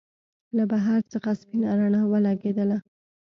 [0.57, 2.77] له بهر څخه سپينه رڼا ولګېدله.